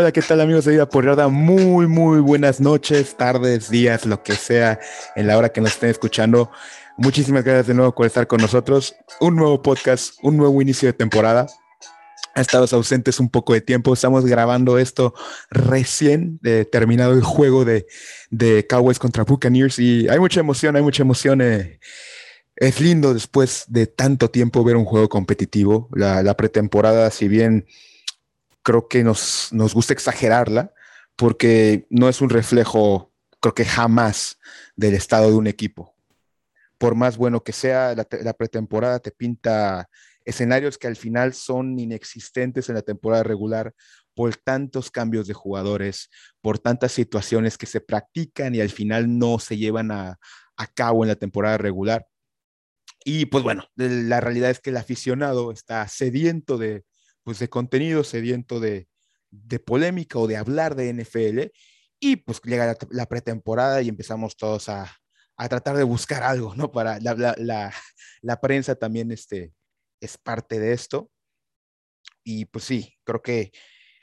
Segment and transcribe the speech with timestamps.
[0.00, 1.28] Hola, ¿qué tal amigos de Vida Porriada?
[1.28, 4.80] Muy, muy buenas noches, tardes, días, lo que sea,
[5.14, 6.50] en la hora que nos estén escuchando.
[6.96, 8.96] Muchísimas gracias de nuevo por estar con nosotros.
[9.20, 11.48] Un nuevo podcast, un nuevo inicio de temporada.
[12.34, 13.92] Ha estado ausentes un poco de tiempo.
[13.92, 15.12] Estamos grabando esto
[15.50, 16.40] recién
[16.72, 17.86] terminado el juego de,
[18.30, 21.42] de Cowboys contra Buccaneers y hay mucha emoción, hay mucha emoción.
[21.42, 21.78] Eh.
[22.56, 25.90] Es lindo después de tanto tiempo ver un juego competitivo.
[25.92, 27.66] La, la pretemporada, si bien
[28.62, 30.72] creo que nos, nos gusta exagerarla
[31.16, 34.38] porque no es un reflejo, creo que jamás,
[34.74, 35.94] del estado de un equipo.
[36.78, 39.90] Por más bueno que sea, la, pretemporada te pinta
[40.24, 43.74] escenarios que al final son inexistentes en la temporada regular
[44.14, 46.08] por tantos cambios de jugadores,
[46.40, 50.18] por tantas situaciones que se practican y al final no se llevan a,
[50.56, 52.06] a cabo en la temporada regular.
[53.04, 56.84] Y pues bueno, la realidad es que el aficionado está sediento de,
[57.22, 58.88] pues de contenido, sediento de,
[59.30, 61.52] de polémica o de hablar de NFL.
[62.00, 64.90] Y pues llega la, la pretemporada y empezamos todos a,
[65.36, 66.72] a, tratar de buscar algo, ¿no?
[66.72, 67.74] Para la, la,
[68.22, 69.52] la, prensa también este,
[70.00, 71.10] es parte de esto.
[72.24, 73.52] Y pues sí, creo que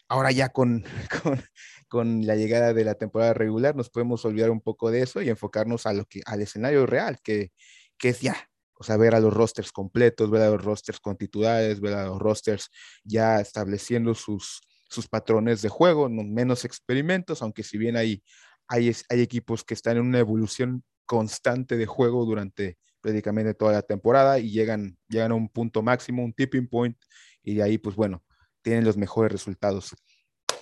[0.07, 0.83] ahora ya con,
[1.23, 1.43] con,
[1.87, 5.29] con, la llegada de la temporada regular nos podemos olvidar un poco de eso y
[5.29, 7.51] enfocarnos a lo que, al escenario real, que,
[7.97, 11.17] que es ya o sea, ver a los rosters completos, ver a los rosters con
[11.17, 12.69] titulares, ver a los rosters
[13.03, 18.23] ya estableciendo sus, sus patrones de juego, no, menos experimentos, aunque si bien hay,
[18.67, 23.81] hay, hay equipos que están en una evolución constante de juego durante prácticamente toda la
[23.81, 26.97] temporada y llegan, llegan a un punto máximo, un tipping point,
[27.43, 28.23] y de ahí, pues bueno,
[28.61, 29.95] tienen los mejores resultados.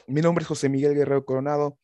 [0.07, 1.79] Mi nombre es José Miguel Guerrero Coronado.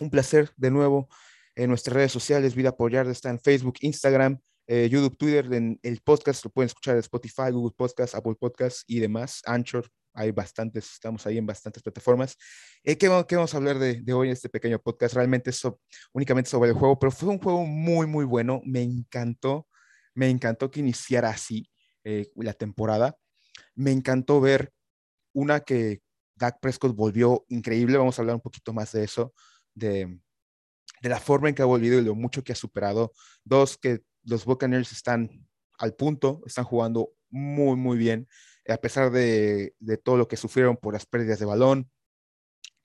[0.00, 1.08] Un placer de nuevo
[1.54, 2.54] en nuestras redes sociales.
[2.54, 4.38] Vida Apoyar está en Facebook, Instagram,
[4.72, 8.84] eh, YouTube, Twitter, en el podcast lo pueden escuchar en Spotify, Google Podcast, Apple Podcast
[8.86, 12.36] y demás, Anchor, hay bastantes, estamos ahí en bastantes plataformas.
[12.84, 15.16] Eh, ¿qué, ¿qué, vamos a hablar de, de, hoy en este pequeño podcast?
[15.16, 15.60] Realmente es
[16.12, 19.66] únicamente sobre el juego, pero fue un juego muy, muy bueno, me encantó,
[20.14, 21.68] me encantó que iniciara así
[22.04, 23.16] eh, la temporada,
[23.74, 24.72] me encantó ver
[25.32, 26.00] una que
[26.36, 29.34] Dak Prescott volvió increíble, vamos a hablar un poquito más de eso,
[29.74, 30.16] de,
[31.02, 33.12] de la forma en que ha volvido y lo mucho que ha superado.
[33.42, 35.46] Dos, que los Buccaneers están
[35.78, 38.28] al punto, están jugando muy, muy bien,
[38.68, 41.90] a pesar de, de todo lo que sufrieron por las pérdidas de balón,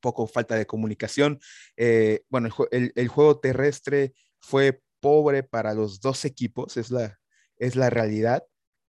[0.05, 1.39] poco falta de comunicación.
[1.77, 7.17] Eh, bueno, el, juego terrestre fue pobre para los dos equipos, es la,
[7.57, 8.43] es la realidad.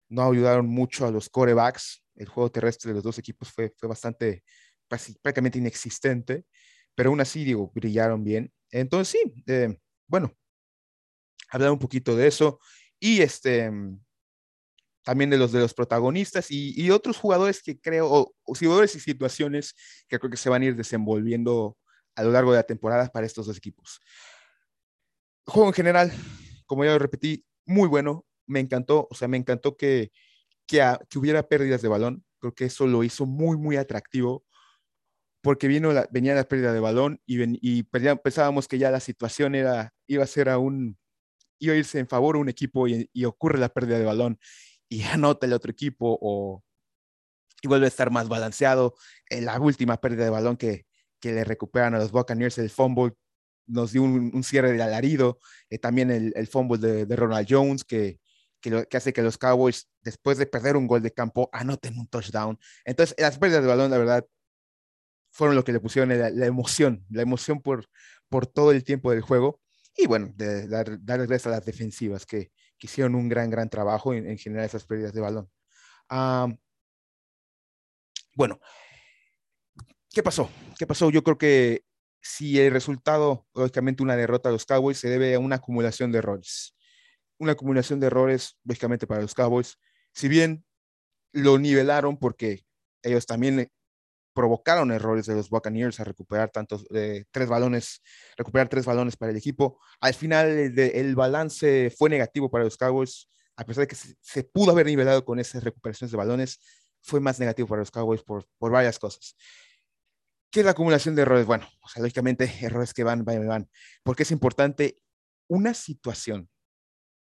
[0.09, 2.03] No ayudaron mucho a los corebacks.
[2.15, 4.43] El juego terrestre de los dos equipos fue, fue bastante,
[5.21, 6.43] prácticamente inexistente,
[6.93, 8.51] pero aún así, digo, brillaron bien.
[8.69, 9.77] Entonces, sí, eh,
[10.07, 10.33] bueno,
[11.49, 12.59] hablar un poquito de eso
[12.99, 13.71] y este
[15.07, 19.73] también de los de los protagonistas y, otros jugadores que creo, o, jugadores y situaciones
[20.09, 21.77] que creo que se van a ir desenvolviendo
[22.13, 24.01] a lo largo de la temporada para estos dos equipos.
[25.45, 26.11] Juego en general,
[26.65, 30.11] como ya lo repetí, muy bueno, me encantó, o sea, me encantó que,
[30.67, 34.43] que, a, hubiera pérdidas de balón, creo que eso lo hizo muy, muy atractivo,
[35.41, 38.99] porque vino la, venía la pérdida de balón y, ven, y pensábamos que ya la
[38.99, 40.97] situación era, iba a ser aún
[41.59, 44.39] iba a irse en favor a un equipo y, y, ocurre la pérdida de balón
[44.89, 46.63] y anota el otro equipo o
[47.61, 48.95] y vuelve a estar más balanceado.
[49.29, 50.85] En la última pérdida de balón que,
[51.19, 53.13] que le recuperan a los Buccaneers, el fumble
[53.65, 57.83] nos dio un, cierre de alarido, eh, también el, el fumble de, de, Ronald Jones
[57.83, 58.19] que,
[58.61, 62.57] que hace que los Cowboys, después de perder un gol de campo, anoten un touchdown.
[62.85, 64.25] Entonces, las pérdidas de balón, la verdad,
[65.31, 67.89] fueron lo que le pusieron la, la emoción, la emoción por,
[68.29, 69.59] por todo el tiempo del juego.
[69.97, 74.13] Y bueno, de dar, dar a las defensivas que, que, hicieron un gran, gran trabajo
[74.13, 75.49] en, en generar esas pérdidas de balón.
[76.09, 76.55] Um,
[78.35, 78.59] bueno,
[80.11, 80.49] ¿qué pasó?
[80.77, 81.09] ¿Qué pasó?
[81.09, 81.83] Yo creo que
[82.21, 86.19] si el resultado, lógicamente una derrota a los Cowboys, se debe a una acumulación de
[86.19, 86.75] errores.
[87.39, 89.79] Una acumulación de errores, lógicamente, para los Cowboys.
[90.13, 90.63] Si bien
[91.31, 92.65] lo nivelaron porque
[93.01, 93.71] ellos también
[94.37, 98.03] provocaron errores de los Buccaneers a recuperar tantos eh, tres balones,
[98.37, 99.79] recuperar tres balones para el equipo.
[99.99, 104.13] Al final el, el, balance fue negativo para los Cowboys, a pesar de que se,
[104.21, 106.59] se, pudo haber nivelado con esas recuperaciones de balones,
[107.01, 109.35] fue más negativo para los Cowboys por, por varias cosas.
[110.51, 111.47] ¿Qué es la acumulación de errores?
[111.47, 113.67] Bueno, o sea, lógicamente errores que van, van, van,
[114.03, 115.01] porque es importante
[115.47, 116.47] una situación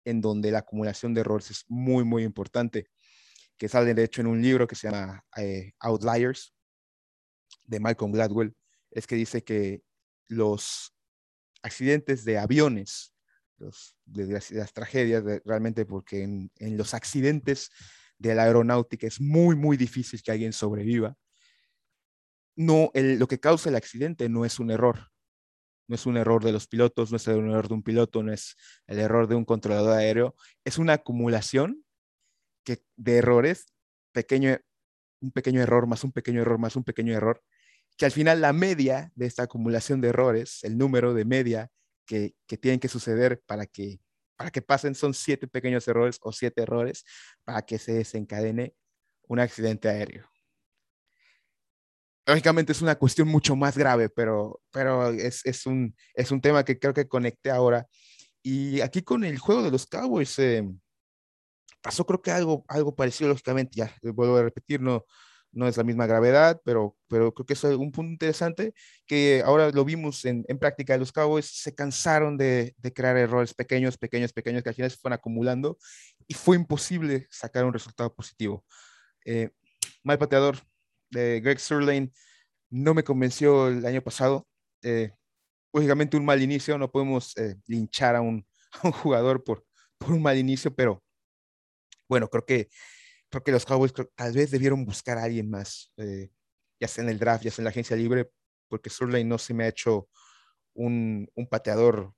[0.04, 2.90] en donde la acumulación de errores es muy, muy importante,
[3.56, 6.55] que sale de hecho en un libro que se llama eh, Outliers,
[7.66, 8.54] de Malcolm Gladwell
[8.90, 9.82] es que dice que
[10.28, 10.94] los
[11.62, 13.14] accidentes de aviones,
[13.58, 17.70] las, tragedias, realmente porque en, los accidentes
[18.18, 21.16] de la aeronáutica es muy, muy difícil que alguien sobreviva.
[22.54, 25.10] no, lo que causa el accidente no es un error.
[25.88, 28.32] No es un error de los pilotos, no es un error de un piloto, no
[28.32, 28.56] es
[28.88, 30.34] el error de un controlador aéreo.
[30.64, 31.84] Es una acumulación
[32.96, 33.66] de errores,
[34.12, 34.58] pequeño,
[35.20, 37.42] un pequeño error más un pequeño error más un pequeño error,
[37.96, 41.70] que al final la media de esta acumulación de errores, el número de media
[42.06, 44.00] que, que tienen que suceder para que,
[44.36, 47.04] para que pasen son siete pequeños errores o siete errores
[47.44, 48.74] para que se desencadene
[49.22, 50.28] un accidente aéreo.
[52.26, 56.64] Lógicamente es una cuestión mucho más grave, pero, pero es, es, un, es un tema
[56.64, 57.86] que creo que conecté ahora.
[58.42, 60.68] Y aquí con el juego de los Cowboys eh,
[61.80, 65.04] pasó creo que algo, algo parecido, lógicamente, ya vuelvo a repetir, no,
[65.56, 68.74] no es la misma gravedad, pero, pero creo que es un punto interesante
[69.06, 70.98] que ahora lo vimos en, en práctica.
[70.98, 74.98] Los Cowboys se cansaron de, de, crear errores pequeños, pequeños, pequeños que al final se
[74.98, 75.78] fueron acumulando
[76.28, 78.64] y fue imposible sacar un resultado positivo.
[79.24, 79.48] Eh,
[80.04, 80.58] mal pateador
[81.10, 82.12] de Greg Surlane
[82.68, 84.46] no me convenció el año pasado.
[84.82, 85.12] Eh,
[85.72, 88.46] lógicamente un mal inicio, no podemos eh, linchar a un,
[88.82, 89.64] a un jugador por,
[89.96, 91.02] por un mal inicio, pero
[92.08, 92.68] bueno, creo que
[93.36, 96.30] creo que los Cowboys tal vez debieron buscar a alguien más, eh,
[96.80, 98.30] ya sea en el draft, ya sea en la agencia libre,
[98.68, 100.08] porque Surlane no se me ha hecho
[100.74, 102.14] un, un, pateador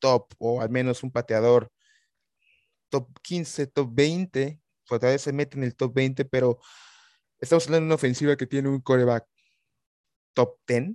[0.00, 1.70] top, o al menos un pateador
[2.88, 6.60] top 15, top 20, pues tal vez se mete en el top 20, pero
[7.40, 9.26] estamos hablando de una ofensiva que tiene un coreback
[10.34, 10.94] top 10,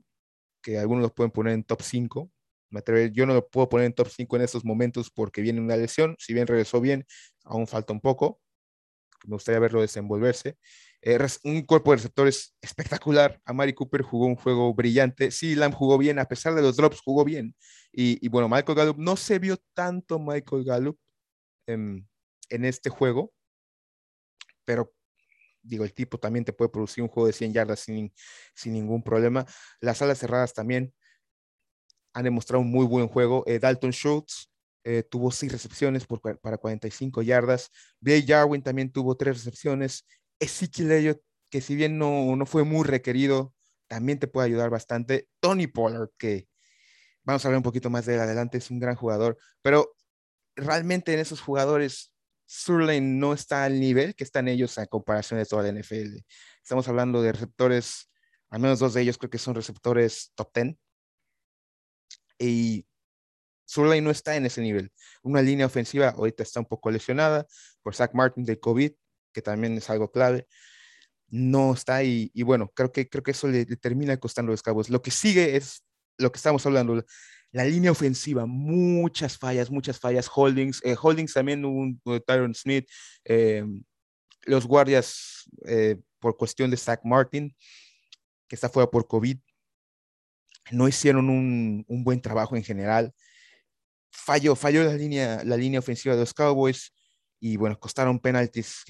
[0.62, 2.32] que algunos lo pueden poner en top 5.
[2.70, 2.82] Me
[3.12, 6.16] yo no lo puedo poner en top 5 en estos momentos porque viene una lesión.
[6.18, 7.06] Si bien regresó bien,
[7.44, 8.42] aún falta un poco
[9.26, 10.58] me gustaría verlo desenvolverse.
[11.02, 13.42] Eh, un cuerpo de receptores espectacular.
[13.46, 15.32] Amari Cooper jugó un juego brillante.
[15.32, 17.56] Sí, Lamb jugó bien, a pesar de los drops, jugó bien.
[17.92, 20.98] Y, bueno, Michael Gallup, no se vio tanto Michael Gallup
[21.68, 22.08] en,
[22.50, 23.32] en este juego,
[24.66, 24.94] pero
[25.62, 28.14] digo, el tipo también te puede producir un juego de 100 yardas sin,
[28.56, 29.46] sin ningún problema.
[29.80, 30.94] Las alas cerradas también
[32.14, 33.44] han demostrado un muy buen juego.
[33.48, 34.53] Eh, Dalton Schultz
[34.84, 37.72] eh, tuvo seis recepciones por, para 45 yardas.
[38.00, 40.06] Blake Jarwin también tuvo tres recepciones.
[40.40, 43.54] Ezekiel Elliott, que si bien no, no fue muy requerido,
[43.88, 45.28] también te puede ayudar bastante.
[45.40, 46.48] Tony Pollard, que
[47.24, 49.96] vamos a hablar un poquito más de él adelante, es un gran jugador, pero
[50.56, 52.14] realmente en esos jugadores,
[52.46, 56.18] Surlane no está al nivel que están ellos a comparación de toda la NFL.
[56.62, 58.12] Estamos hablando de receptores,
[58.50, 60.76] al menos dos de ellos creo que son receptores top 10.
[62.40, 62.86] Y
[63.66, 64.92] Surlane no está en ese nivel.
[65.22, 67.46] Una línea ofensiva ahorita está un poco lesionada
[67.82, 68.92] por Zach Martin del COVID,
[69.34, 70.48] que también es algo clave.
[71.28, 72.32] No está ahí.
[72.34, 74.90] Y bueno, creo que, creo que eso le, termina costando los cabos.
[74.90, 75.84] Lo que sigue es
[76.18, 77.04] lo que estamos hablando,
[77.52, 80.30] la línea ofensiva, muchas fallas, muchas fallas.
[80.34, 82.88] Holdings, eh, Holdings también un, Tyron Smith,
[83.26, 83.64] eh,
[84.44, 87.56] los guardias eh, por cuestión de Zach Martin,
[88.48, 89.38] que está fuera por COVID,
[90.72, 93.14] no hicieron un, un buen trabajo en general
[94.14, 96.94] falló, falló la línea, la línea ofensiva de los Cowboys
[97.40, 98.84] y bueno, costaron penaltis,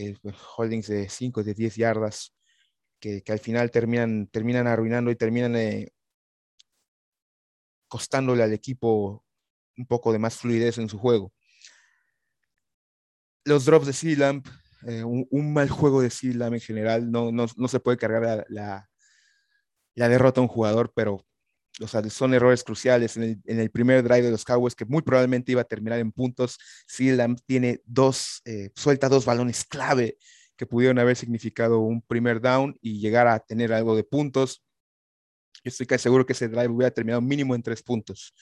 [0.58, 2.36] holdings de 5, de 10 yardas,
[3.00, 5.92] que, al final terminan, terminan arruinando y terminan eh,
[7.88, 9.26] costándole al equipo
[9.76, 11.34] un poco de más fluidez en su juego.
[13.46, 14.48] Los drops de Sealamp,
[14.88, 18.88] eh, un, mal juego de Sealamp en general, no, no, no se puede cargar la
[19.96, 21.26] derrota a un jugador, pero
[21.82, 25.52] o sea, son errores cruciales en el, primer drive de los Cowboys que muy probablemente
[25.52, 26.60] iba a terminar en puntos.
[26.88, 30.18] Sealam tiene dos, eh, suelta dos balones clave
[30.56, 34.64] que pudieron haber significado un primer down y llegar a tener algo de puntos.
[35.64, 38.36] Yo estoy casi seguro que ese drive hubiera terminado mínimo en tres puntos.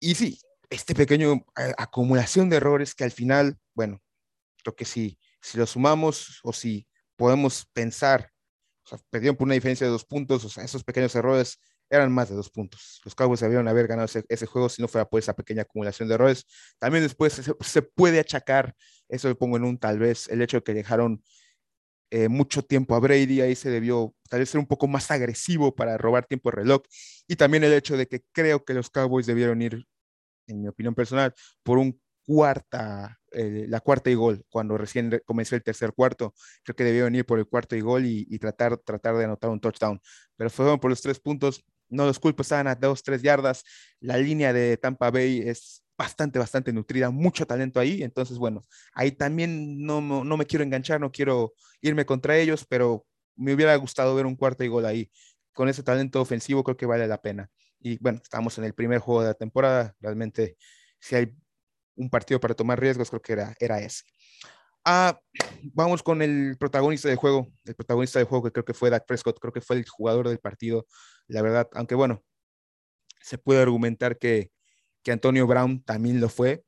[0.00, 0.38] Y sí,
[0.70, 4.02] este pequeño eh, acumulación de errores que al final, bueno,
[4.62, 8.30] creo que sí, si lo sumamos o si podemos pensar,
[9.10, 11.58] perdieron por una diferencia de dos puntos, o sea, esos pequeños errores
[11.90, 13.00] eran más de dos puntos.
[13.04, 16.14] Los Cowboys debieron haber ganado ese, juego si no fuera por esa pequeña acumulación de
[16.14, 16.46] errores.
[16.78, 18.74] También después se, puede achacar,
[19.08, 21.22] eso lo pongo en un tal vez, el hecho de que dejaron
[22.10, 25.74] eh, mucho tiempo a Brady, ahí se debió tal vez ser un poco más agresivo
[25.74, 26.82] para robar tiempo de reloj.
[27.26, 29.86] Y también el hecho de que creo que los Cowboys debieron ir,
[30.46, 35.56] en mi opinión personal, por un cuarta, eh, la cuarta y gol, cuando recién comenzó
[35.56, 36.34] el tercer cuarto.
[36.62, 39.50] Creo que debieron ir por el cuarto y gol y, y tratar, tratar de anotar
[39.50, 40.00] un touchdown.
[40.36, 41.64] Pero fueron por los tres puntos
[41.94, 43.64] no los culpo, estaban a dos, tres yardas.
[44.00, 48.02] La línea de Tampa Bay es bastante, bastante nutrida, mucho talento ahí.
[48.02, 48.62] Entonces, bueno,
[48.94, 53.74] ahí también no, no, me quiero enganchar, no quiero irme contra ellos, pero me hubiera
[53.76, 55.10] gustado ver un cuarto y gol ahí.
[55.52, 57.48] Con ese talento ofensivo creo que vale la pena.
[57.80, 59.94] Y bueno, estamos en el primer juego de la temporada.
[60.00, 60.56] Realmente,
[61.00, 61.32] si hay
[61.96, 64.02] un partido para tomar riesgos, creo que era, era ese.
[64.86, 65.18] Ah,
[65.72, 69.06] vamos con el protagonista del juego, el protagonista del juego que creo que fue Dak
[69.06, 70.86] Prescott, creo que fue el jugador del partido,
[71.28, 72.24] la verdad, aunque bueno,
[73.20, 74.50] se puede argumentar que,
[75.02, 76.64] que Antonio Brown también lo fue,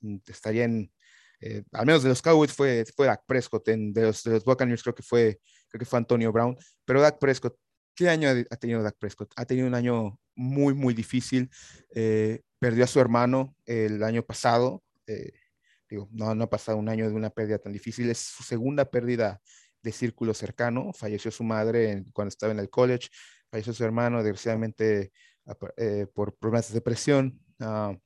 [0.00, 0.92] mm, estaría en,
[1.40, 4.44] eh, al menos de los Cowboys fue, fue Dak Prescott, en, de, los, de los
[4.44, 7.56] Buccaneers creo que fue, creo que fue Antonio Brown, pero Dak Prescott,
[7.94, 9.32] ¿qué año ha tenido Dak Prescott?
[9.36, 11.50] Ha tenido un año muy, muy difícil,
[11.94, 15.32] eh, perdió a su hermano el año pasado, eh,
[16.10, 18.10] no, no ha pasado un año de una pérdida tan difícil.
[18.10, 19.40] Es su segunda pérdida
[19.82, 20.92] de círculo cercano.
[20.92, 23.08] Falleció su madre cuando estaba en el college,
[23.54, 25.12] falleció su hermano, desgraciadamente,
[25.76, 27.40] eh, por problemas de depresión.
[27.60, 27.96] Uh,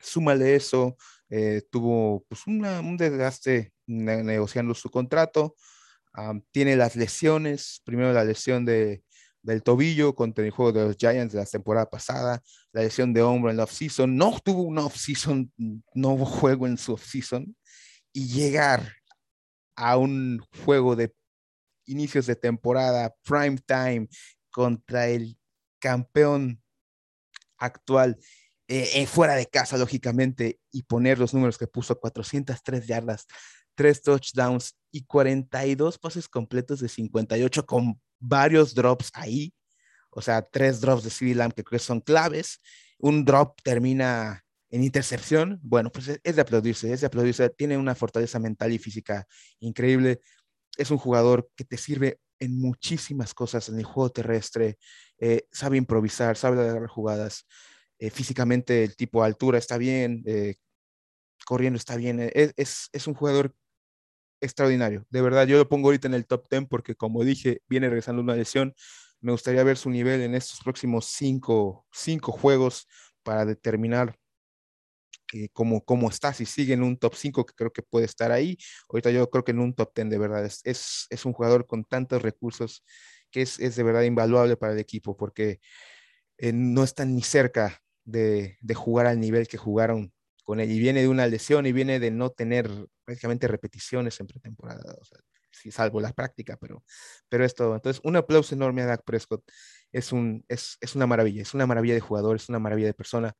[0.00, 0.96] súmale eso,
[1.30, 5.54] eh, tuvo pues, un desgaste negociando su contrato.
[6.50, 9.04] tiene las lesiones, primero la lesión de,
[9.42, 13.22] del tobillo contra el juego de los Giants de la temporada pasada, la lesión de
[13.22, 15.52] hombro en la offseason, no tuvo una offseason,
[15.94, 17.54] no hubo juego en su offseason,
[18.12, 18.92] y llegar
[19.76, 21.14] a un juego de
[21.88, 24.08] inicios de temporada, prime time,
[24.58, 25.38] contra el
[25.78, 26.60] campeón
[27.58, 28.18] actual,
[28.66, 33.28] eh, eh, fuera de casa, lógicamente, y poner los números que puso, 403 yardas,
[33.76, 39.54] 3 touchdowns y 42 pases completos de 58 con varios drops ahí,
[40.10, 42.60] o sea, tres drops de CD Lamb que creo que son claves.
[42.98, 45.60] Un drop termina en intercepción.
[45.62, 47.48] Bueno, pues es de aplaudirse, es de aplaudirse.
[47.50, 49.24] Tiene una fortaleza mental y física
[49.60, 50.20] increíble.
[50.76, 54.78] Es un jugador que te sirve en muchísimas cosas en el juego terrestre.
[55.18, 57.46] Eh, sabe improvisar, sabe dar jugadas.
[57.98, 60.56] Eh, físicamente el tipo de altura está bien, eh,
[61.44, 62.20] corriendo está bien.
[62.20, 63.54] Es, es, es un jugador
[64.40, 65.04] extraordinario.
[65.10, 68.22] De verdad, yo lo pongo ahorita en el top 10 porque, como dije, viene regresando
[68.22, 68.74] una lesión.
[69.20, 72.86] Me gustaría ver su nivel en estos próximos cinco, cinco juegos
[73.22, 74.16] para determinar
[75.52, 78.56] cómo, cómo está, si sigue en un top 5, que creo que puede estar ahí.
[78.88, 80.44] Ahorita yo creo que en un top 10, de verdad.
[80.44, 82.84] Es, es, es un jugador con tantos recursos
[83.30, 85.60] que es, es, de verdad invaluable para el equipo porque
[86.38, 90.12] eh, no están ni cerca de, de jugar al nivel que jugaron
[90.44, 90.70] con él.
[90.70, 92.70] Y viene de una lesión y viene de no tener
[93.04, 95.18] prácticamente repeticiones en pretemporada, o sea,
[95.70, 96.84] salvo la práctica, pero,
[97.28, 97.74] pero es todo.
[97.74, 99.42] Entonces, un aplauso enorme a Dak Prescott.
[99.92, 102.94] Es, un, es, es una maravilla, es una maravilla de jugador, es una maravilla de
[102.94, 103.34] persona.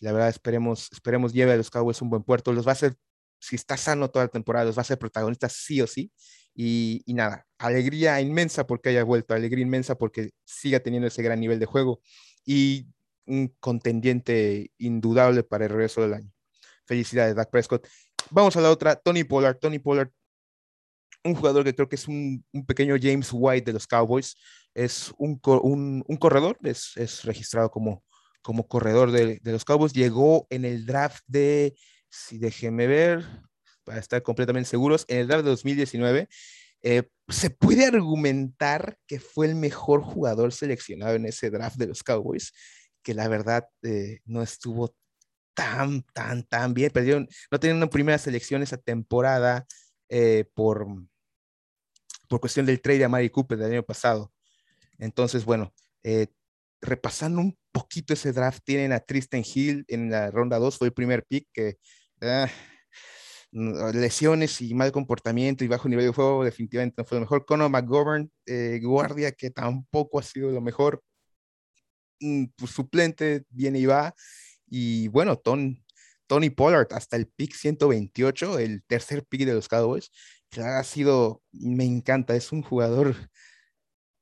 [0.00, 2.52] La verdad, esperemos, esperemos lleve a los Cowboys un buen puerto.
[2.52, 2.96] Los va a hacer,
[3.38, 6.10] si está sano toda la temporada, los va a ser protagonistas sí o sí.
[6.54, 11.58] Y, nada, alegría inmensa porque haya vuelto, alegría inmensa porque siga teniendo ese gran nivel
[11.58, 12.00] de juego
[12.44, 12.88] y
[13.26, 16.32] un contendiente indudable para el regreso del año.
[16.86, 17.86] Felicidades, Dak Prescott.
[18.30, 19.58] Vamos a la otra, Tony Pollard.
[19.58, 20.10] Tony Pollard,
[21.24, 24.36] un jugador que creo que es un, pequeño James White de los Cowboys.
[24.74, 28.04] Es un, un, corredor, es, es, registrado como,
[28.42, 29.92] como corredor de, los Cowboys.
[29.92, 31.76] Llegó en el draft de,
[32.08, 33.24] si déjenme ver,
[33.84, 36.28] para estar completamente seguros, en el draft de 2019.
[36.82, 42.02] Eh, se puede argumentar que fue el mejor jugador seleccionado en ese draft de los
[42.02, 42.52] Cowboys,
[43.02, 44.94] que la verdad eh, no estuvo
[45.54, 46.90] tan, tan, tan bien.
[46.90, 49.66] Perdieron, no tenían una primera selección esa temporada
[50.08, 50.86] eh, por,
[52.28, 54.32] por cuestión del trade de Mari Cooper del año pasado.
[54.98, 55.72] Entonces, bueno,
[56.82, 60.92] repasando un poquito ese draft, tienen a Tristan Hill en la ronda 2, fue el
[60.92, 61.76] primer pick que
[62.22, 62.48] ah,
[63.52, 67.44] lesiones y mal comportamiento y bajo nivel de juego definitivamente no fue lo mejor.
[67.46, 71.02] Conor McGovern, eh, guardia, que tampoco ha sido lo mejor.
[72.20, 74.14] Mm, pues, suplente, viene y va.
[74.66, 80.10] Y bueno, Tony Pollard hasta el pick 128, el tercer pick de los Cowboys,
[80.50, 83.16] que ha sido, me encanta, es un jugador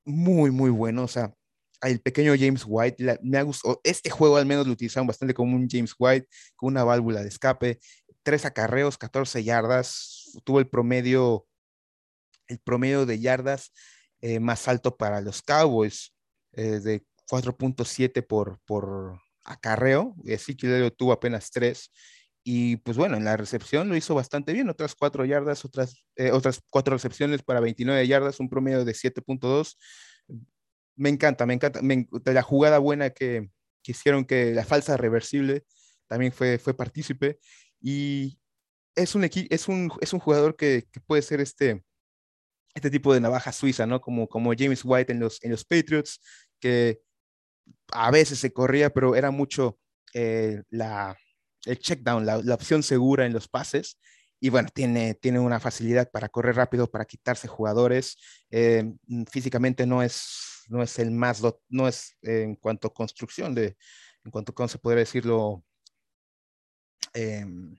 [0.05, 1.05] muy, muy bueno.
[1.05, 1.35] O sea,
[1.83, 5.57] el pequeño James White, me ha gustado, este juego al menos lo utilizaron bastante como
[5.57, 7.79] un James White, con una válvula de escape,
[8.23, 11.47] tres acarreos, 14 yardas, tuvo el promedio,
[12.49, 13.73] el promedio de yardas
[14.21, 16.15] eh, más alto para los Cowboys,
[16.53, 21.91] eh, de 4.7 por, por, acarreo, Ezequiel tuvo apenas tres,
[22.45, 26.31] y pues bueno, en la recepción lo hizo bastante bien, otras cuatro yardas, otras, eh,
[26.31, 29.77] otras cuatro recepciones para 29 yardas, un promedio de 7.2.
[30.99, 33.51] Me encanta, me encanta, la jugada buena que,
[33.83, 35.65] que, hicieron, que la falsa reversible
[36.09, 37.39] también fue, fue partícipe,
[37.81, 38.39] y
[38.97, 41.85] es un, es un, es un jugador que, puede ser este,
[42.75, 44.01] este tipo de navaja suiza, ¿no?
[44.01, 46.21] Como, como James White en los, en los Patriots,
[46.61, 47.01] que
[47.93, 49.79] a veces se corría, pero era mucho
[50.15, 51.17] eh, la,
[51.65, 53.99] el check down, la, la, opción segura en los pases.
[54.41, 58.17] Y bueno, tiene, tiene una facilidad para correr rápido, para quitarse jugadores.
[58.51, 58.93] Eh,
[59.31, 63.77] físicamente no es, no es el más, no es eh, en cuanto a construcción de,
[64.25, 65.65] en cuanto a cómo se podría decirlo,
[67.15, 67.77] em,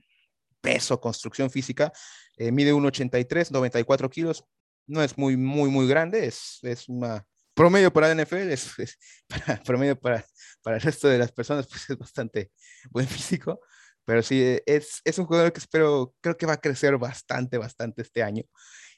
[0.60, 1.92] peso, construcción física.
[2.36, 4.44] Eh, mide 1,83, 94 kilos.
[4.86, 8.74] No es muy, muy, muy grande, es, es una promedio para la NFL, es,
[9.28, 10.24] para, promedio para,
[10.62, 12.50] para el resto de las personas, pues es bastante
[12.90, 13.60] buen físico.
[14.04, 18.02] Pero sí, es, es un jugador que espero, creo que va a crecer bastante, bastante
[18.02, 18.42] este año.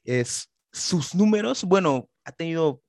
[0.05, 2.83] Es, sus números, bueno, ha tenido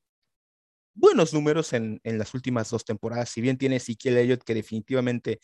[0.94, 3.30] buenos números en, en, las últimas dos temporadas.
[3.30, 5.40] Si bien tiene Ezekiel Elliott, que definitivamente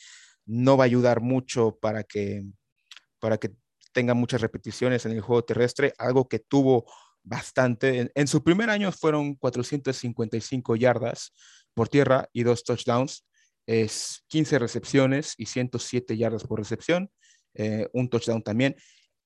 [0.46, 2.44] no va a ayudar mucho para que,
[3.20, 3.52] para que
[3.92, 6.86] tenga muchas repeticiones en el juego terrestre, algo que tuvo
[7.24, 8.12] bastante.
[8.14, 11.34] En, su primer año fueron 455 yardas
[11.74, 13.26] por tierra y dos touchdowns.
[13.66, 17.12] Es 15 recepciones y 107 yardas por recepción,
[17.54, 18.76] eh, un touchdown también.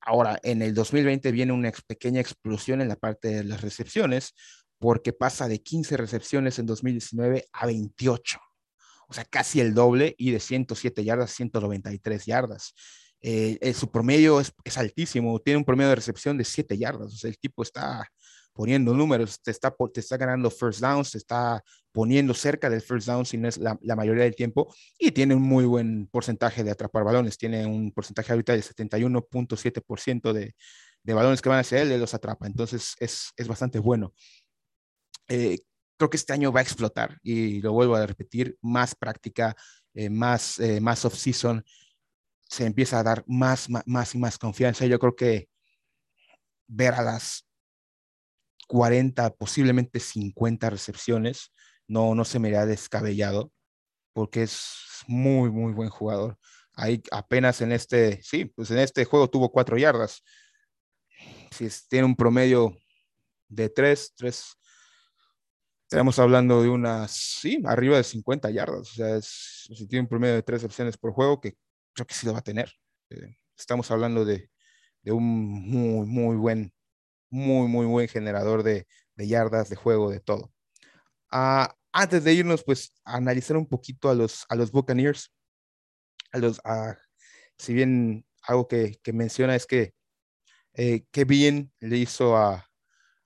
[0.02, 4.34] Ahora, en el 2020 viene una pequeña explosión en la parte de las recepciones,
[4.84, 8.38] porque pasa de 15 recepciones en 2019 a 28.
[9.08, 12.74] O sea, casi el doble y de 107 yardas, 193 yardas.
[13.22, 17.14] Eh, eh, su promedio es, es, altísimo, tiene un promedio de recepción de 7 yardas.
[17.14, 18.06] O sea, el tipo está
[18.52, 21.64] poniendo números, te está, te está ganando first downs, te está
[21.94, 25.34] poniendo cerca del first down si no es la, la, mayoría del tiempo y tiene
[25.34, 30.54] un muy buen porcentaje de atrapar balones, tiene un porcentaje ahorita del 71.7% de,
[31.04, 34.14] de balones que van hacia él, él los atrapa, entonces es, es bastante bueno.
[35.28, 35.60] Eh,
[35.98, 39.56] creo que este año va a explotar y lo vuelvo a repetir, más práctica,
[39.94, 41.64] eh, más, eh, más off-season,
[42.50, 44.86] se empieza a dar más, más, más y más confianza.
[44.86, 45.50] Yo creo que
[46.68, 47.46] ver a las
[48.68, 51.52] 40, posiblemente 50 recepciones,
[51.88, 53.52] no, no se me ha descabellado,
[54.14, 56.38] porque es muy, muy buen jugador.
[56.76, 60.24] Ahí apenas en este, sí, pues en este juego tuvo cuatro yardas.
[61.52, 62.76] Si tiene un promedio
[63.48, 64.58] de tres, tres,
[65.94, 68.80] estamos hablando de unas, sí, arriba de 50 yardas.
[68.80, 71.56] O sea, es, si tiene un promedio de tres opciones por juego, que
[71.94, 72.72] creo que sí lo va a tener.
[73.12, 74.50] Eh, estamos hablando de,
[75.06, 76.74] un muy, muy buen,
[77.30, 80.52] muy, muy buen generador de, yardas, de juego, de todo.
[81.32, 85.32] Uh, antes de irnos, pues, a analizar un poquito a los, a los Buccaneers.
[86.32, 86.60] A los,
[87.60, 89.94] si bien algo que, que, menciona es que
[90.74, 92.68] eh, qué bien le hizo a,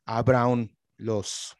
[0.05, 1.56] a Brown los,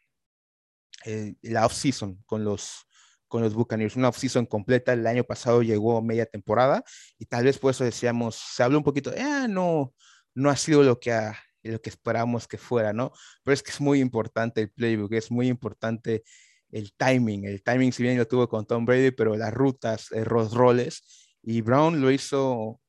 [1.05, 2.87] eh, la off-season con los,
[3.27, 4.93] con los Buccaneers, una off-season completa.
[4.93, 6.83] El año pasado llegó media temporada
[7.17, 9.93] y tal vez por eso decíamos, se habló un poquito, ah, no,
[10.33, 13.11] no ha sido lo que, ha, lo que esperábamos que fuera, ¿no?
[13.43, 16.23] Pero es que es muy importante el playbook, es muy importante
[16.71, 17.45] el timing.
[17.45, 21.03] El timing, si bien lo tuvo con Tom Brady, pero las rutas, los roles.
[21.41, 22.81] Y Brown lo hizo, o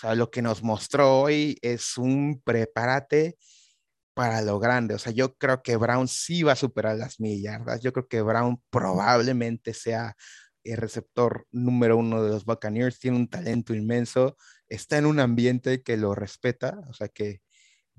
[0.00, 3.36] sea, lo que nos mostró hoy es un prepárate
[4.14, 4.94] para lo grande.
[4.94, 7.80] O sea, yo creo que Brown sí va a superar las mil yardas.
[7.82, 10.16] Yo creo que Brown probablemente sea
[10.64, 12.98] el receptor número uno de los Buccaneers.
[12.98, 14.36] Tiene un talento inmenso.
[14.68, 16.80] Está en un ambiente que lo respeta.
[16.88, 17.40] O sea, que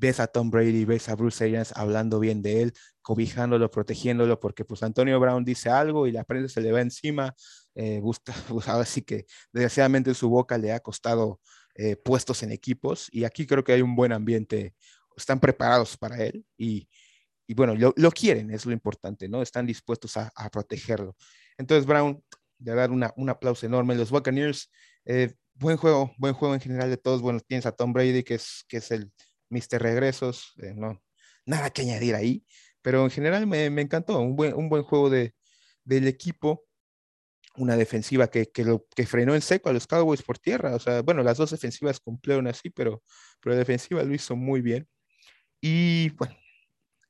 [0.02, 4.66] ves a Tom Brady, ves a Bruce Arians hablando bien de él, cobijándolo, protegiéndolo, porque
[4.66, 7.36] pues Antonio Brown dice algo y la prensa se le va encima.
[7.76, 8.02] Eh,
[8.50, 11.40] pues, así que desgraciadamente su boca le ha costado
[11.76, 14.74] eh, puestos en equipos y aquí creo que hay un buen ambiente
[15.22, 16.88] están preparados para él y,
[17.48, 19.42] y bueno, lo, lo, quieren, es lo importante, ¿no?
[19.42, 21.16] Están dispuestos a, protegerlo.
[21.58, 22.24] Entonces, Brown,
[22.58, 23.96] de dar una, un aplauso enorme.
[23.96, 24.72] Los Buccaneers,
[25.06, 27.22] eh, buen juego, buen juego en general de todos.
[27.22, 29.12] Bueno, tienes a Tom Brady, que es, que es el
[29.50, 29.82] Mr.
[29.82, 31.02] Regresos, eh, no,
[31.46, 32.46] nada que añadir ahí,
[32.82, 35.34] pero en general me, encantó, un buen, un buen juego de,
[35.84, 36.66] del equipo
[37.58, 40.76] una defensiva que, que frenó en seco a los Cowboys por tierra.
[40.76, 43.04] O sea, bueno, las dos defensivas cumplieron así, pero,
[43.42, 44.88] pero la defensiva lo hizo muy bien.
[45.62, 46.36] Y bueno,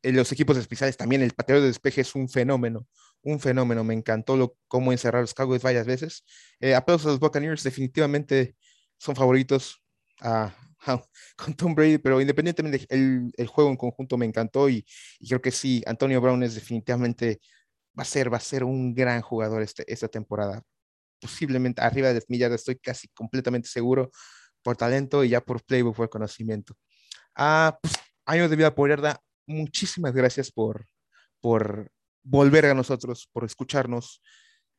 [0.03, 2.87] en los equipos especiales también, el pateador de despeje es un fenómeno,
[3.21, 3.83] un fenómeno.
[3.83, 6.25] Me encantó lo, cómo encerrar los Cowboys varias veces.
[6.59, 8.55] Eh, aplausos a los Buccaneers, definitivamente
[8.97, 9.81] son favoritos
[10.21, 10.53] a,
[10.85, 11.01] a,
[11.37, 14.85] con Tom Brady, pero independientemente, el, el juego en conjunto me encantó y,
[15.19, 17.39] y, creo que sí, Antonio Brown es definitivamente,
[17.97, 20.61] va a ser, va a ser un gran jugador este, esta temporada.
[21.19, 24.11] Posiblemente arriba de 10 millas, estoy casi completamente seguro
[24.63, 26.75] por talento y ya por playbook, por conocimiento.
[27.35, 27.93] Ah, pues
[28.32, 28.89] años de vida por
[29.46, 30.86] muchísimas gracias por,
[31.39, 31.91] por
[32.24, 34.22] volver a nosotros, por escucharnos.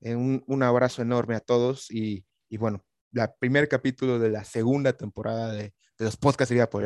[0.00, 4.44] Eh, un, un, abrazo enorme a todos y, y bueno, la primer capítulo de la
[4.44, 6.82] segunda temporada de, de los podcasts de vida por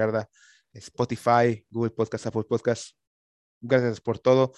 [0.72, 2.90] Spotify, Google Podcast, Apple Podcast.
[3.60, 4.52] Gracias por todo.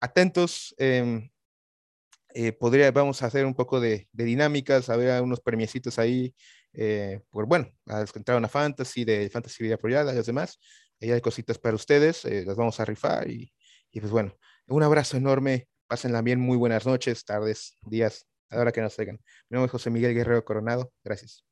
[0.00, 0.74] Atentos.
[0.78, 1.30] Eh,
[2.38, 6.34] eh, podría, vamos a hacer un poco de, de dinámicas, a ver unos premiecitos ahí,
[6.74, 10.26] eh, por bueno, a los que entraron a Fantasy, de Fantasy Vida Apoyada y los
[10.26, 10.58] demás.
[11.00, 13.52] Ahí hay cositas para ustedes, eh, las vamos a rifar y,
[13.92, 14.34] y, pues bueno,
[14.68, 18.94] un abrazo enorme, pásenla bien, muy buenas noches, tardes, días, a la hora que nos
[18.94, 19.16] traigan.
[19.48, 21.45] Mi nombre es José Miguel Guerrero Coronado, gracias.